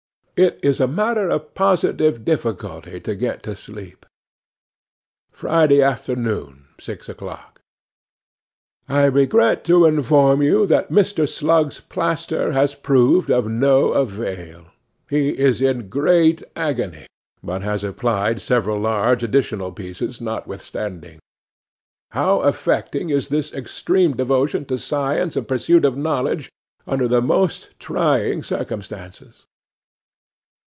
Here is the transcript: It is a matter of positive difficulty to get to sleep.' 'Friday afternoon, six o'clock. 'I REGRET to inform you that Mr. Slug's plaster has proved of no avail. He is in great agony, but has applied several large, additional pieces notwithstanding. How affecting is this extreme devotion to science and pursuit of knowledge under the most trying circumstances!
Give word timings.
It 0.43 0.59
is 0.63 0.79
a 0.79 0.87
matter 0.87 1.29
of 1.29 1.53
positive 1.53 2.25
difficulty 2.25 2.99
to 3.01 3.13
get 3.13 3.43
to 3.43 3.55
sleep.' 3.55 4.07
'Friday 5.29 5.83
afternoon, 5.83 6.65
six 6.79 7.07
o'clock. 7.07 7.61
'I 8.89 9.05
REGRET 9.05 9.63
to 9.65 9.85
inform 9.85 10.41
you 10.41 10.65
that 10.65 10.89
Mr. 10.91 11.29
Slug's 11.29 11.79
plaster 11.79 12.53
has 12.53 12.73
proved 12.73 13.29
of 13.29 13.47
no 13.47 13.89
avail. 13.89 14.65
He 15.07 15.29
is 15.29 15.61
in 15.61 15.89
great 15.89 16.41
agony, 16.55 17.05
but 17.43 17.61
has 17.61 17.83
applied 17.83 18.41
several 18.41 18.79
large, 18.79 19.21
additional 19.21 19.71
pieces 19.71 20.19
notwithstanding. 20.19 21.19
How 22.17 22.41
affecting 22.41 23.11
is 23.11 23.29
this 23.29 23.53
extreme 23.53 24.17
devotion 24.17 24.65
to 24.65 24.79
science 24.79 25.35
and 25.35 25.47
pursuit 25.47 25.85
of 25.85 25.95
knowledge 25.97 26.49
under 26.87 27.07
the 27.07 27.21
most 27.21 27.77
trying 27.77 28.41
circumstances! 28.41 29.45